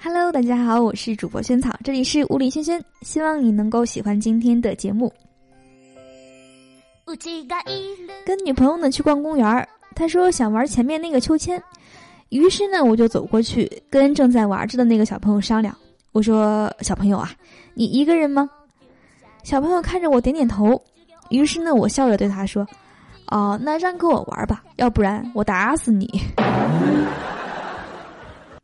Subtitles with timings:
[0.00, 5.12] Hello，大家好，我是主播萱草，这里是物理萱萱，希望你能够喜欢今天的节目。
[8.24, 11.60] 跟女朋友呢去逛公园，她说想玩前面那个秋千，
[12.28, 15.76] 于是呢我就走过去跟正在玩着的那个小朋友商量，
[16.12, 17.32] 我说小朋友啊，
[17.74, 18.48] 你一个人吗？
[19.42, 20.80] 小朋友看着我点点头，
[21.30, 22.64] 于是呢我笑着对他说，
[23.26, 26.08] 哦，那让给我玩吧，要不然我打死你。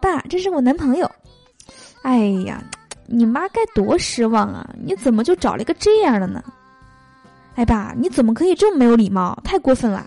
[0.00, 1.10] 爸，这是我男朋友。
[2.02, 2.62] 哎呀，
[3.06, 4.68] 你妈该多失望啊！
[4.82, 6.42] 你怎么就找了一个这样的呢？
[7.56, 9.38] 哎，爸，你怎么可以这么没有礼貌？
[9.44, 10.06] 太过分了！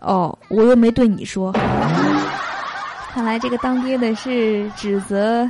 [0.00, 1.52] 哦，我又没对你说。
[3.12, 5.48] 看来这个当爹的是指责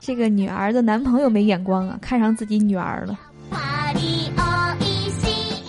[0.00, 3.18] 这个女儿的男朋友没眼光啊，看上自己女儿了。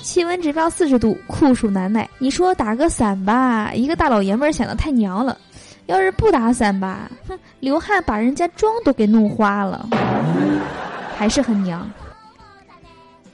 [0.01, 2.09] 气温指标四十度，酷暑难耐。
[2.19, 5.37] 你说打个伞吧，一个大老爷们儿显得太娘了。
[5.87, 9.87] 要是不打伞吧，哼，流汗把人家妆都给弄花了，
[11.15, 11.89] 还是很娘。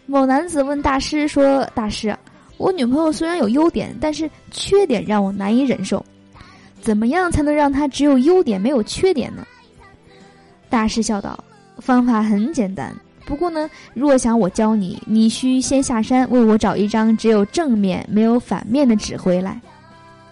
[0.06, 2.14] 某男子问大师说：“大师，
[2.58, 6.06] 我女朋友虽然有优点，但是缺点让我难以忍受，
[6.82, 9.46] 怎么样才能让她只有优点没有缺点呢？”
[10.70, 11.42] 大师笑道
[11.80, 12.94] ：“方法很简单，
[13.26, 19.62] 不过呢，若想我教你，你需先下山为我找一张只有正面没有反面的纸回来。”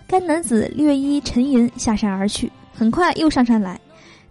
[0.10, 2.52] 该男子略一沉吟，下山而去。
[2.74, 3.80] 很快又上山来，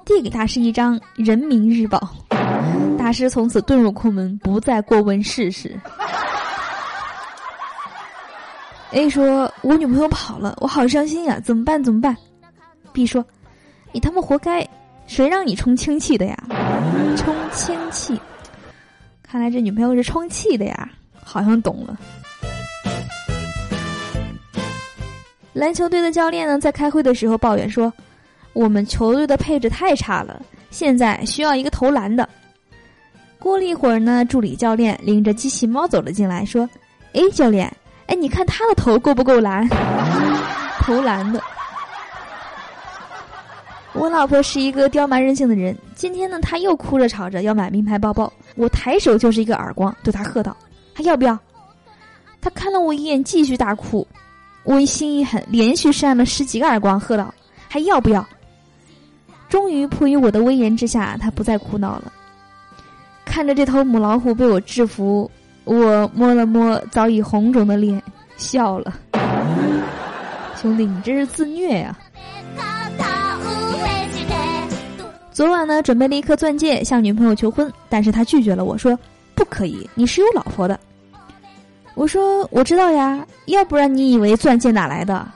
[0.04, 2.02] 递给大师一张《人民日报》。
[2.98, 5.78] 大师从此遁入空门，不再过问世事。
[8.90, 11.82] A 说：“我女朋友跑了，我好伤心呀，怎么办？
[11.84, 12.16] 怎么办
[12.92, 13.24] ？”B 说
[13.92, 14.68] ：“你他妈活该，
[15.06, 16.36] 谁让你充氢气的呀？
[17.16, 18.20] 充氢气，
[19.22, 20.90] 看来这女朋友是充气的呀，
[21.22, 21.96] 好像懂了。”
[25.58, 27.92] 篮球队的教练呢，在开会的时候抱怨说
[28.54, 32.28] ：“我们球队的配置太差了，现在需要一个投篮的。”
[33.40, 36.68] 过了一会儿呢，助理教练领着机器猫走了进来，说
[37.12, 37.66] ：“哎，教练，
[38.06, 39.68] 哎，你看他的头够不够蓝？
[40.78, 41.42] 投篮的。
[43.94, 50.56] ”我老婆是一个刁蛮任性的人，今天呢，她又哭着吵着要买名牌包包，我抬手就是一个耳光，对她喝道
[50.94, 51.36] ：“还要不要？”
[52.40, 54.06] 她看了我一眼，继续大哭。
[54.64, 57.32] 我心一狠，连续扇了十几个耳光，喝道
[57.68, 58.26] ：“还要不要？”
[59.48, 62.12] 终于迫于我的威严之下，他不再哭闹了。
[63.24, 65.30] 看着这头母老虎被我制服，
[65.64, 68.02] 我摸了摸早已红肿的脸，
[68.36, 68.94] 笑了。
[70.60, 71.96] 兄弟，你这是自虐呀！
[75.32, 78.98] 昨晚呢，准备了一颗钻戒向女朋友求婚，但是他拒绝了我说
[79.36, 80.78] ：“不可以，你是有老婆的。”
[81.98, 85.26] 我说我知道呀，要不然你以为钻戒哪来的？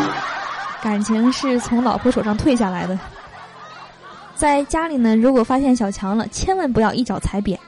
[0.82, 2.98] 感情是从老婆手上退下来的。
[4.34, 7.58] 在家里呢，如果发现小强了，千万不要一脚踩扁，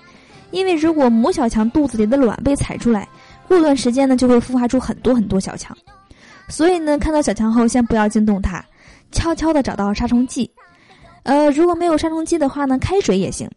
[0.51, 3.09] 因为如果母小强肚子里的卵被踩出来，
[3.49, 5.75] 过段时间呢就会孵化出很多很多小强。
[6.49, 8.63] 所以呢，看到小强后，先不要惊动它，
[9.11, 10.51] 悄悄的找到杀虫剂。
[11.23, 13.51] 呃，如果没有杀虫剂的话呢，开水也行。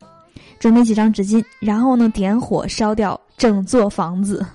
[0.59, 4.45] 准备几张纸巾，然后呢，点火烧掉整座房子。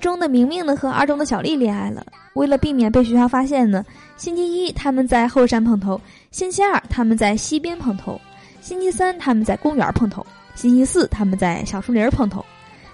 [0.00, 3.84] 中的明明呢和二中的小丽恋爱了，为了避免被学校发现呢，
[4.16, 6.00] 星期一他们在后山碰头，
[6.30, 8.20] 星期二他们在西边碰头，
[8.60, 12.44] 星期三他们在公园碰头，星期四他们在小树林碰头，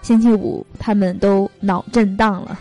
[0.02, 2.58] 星期五他们都脑震荡了。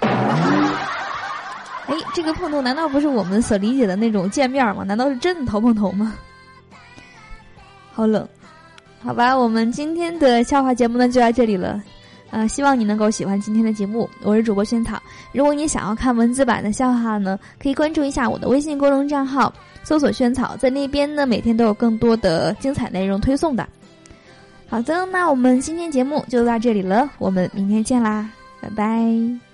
[1.87, 4.83] 哎，这个碰头难道不是我们所理解的那种见面吗？
[4.83, 6.15] 难道是真的头碰头吗？
[7.91, 8.27] 好冷，
[9.03, 11.81] 好吧，我们今天的笑话节目呢就到这里了，
[12.31, 14.09] 呃，希望你能够喜欢今天的节目。
[14.21, 19.53] 我是主播萱草，如果你想要看文字版的笑话呢，可以关注一下我的微信公众账号，
[19.83, 23.67] 搜索“萱草”，在那边呢每天都有更多的精彩内容推送的。
[24.67, 28.27] 好的，那我们今天节目就到这里了，我们明天见啦，
[28.59, 29.44] 拜拜。